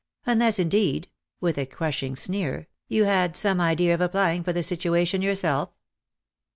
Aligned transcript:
Unless 0.25 0.57
indeed," 0.57 1.09
with 1.39 1.59
a 1.59 1.67
crushing 1.67 2.15
sneer," 2.15 2.65
you 2.87 3.03
had 3.05 3.35
some 3.35 3.61
idea 3.61 3.93
of 3.93 4.01
applying 4.01 4.43
for 4.43 4.51
the 4.51 4.63
situation 4.63 5.21
your 5.21 5.35
self." 5.35 5.69